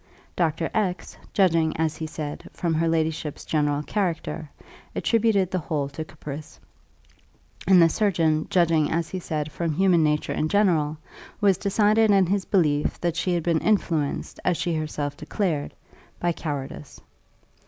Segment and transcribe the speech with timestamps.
[0.35, 4.49] Doctor X, judging, as he said, from her ladyship's general character,
[4.95, 6.59] attributed the whole to caprice;
[7.67, 10.97] and the surgeon, judging, as he said, from human nature in general,
[11.39, 15.71] was decided in his belief that she had been influenced, as she herself declared,
[16.19, 16.99] by cowardice.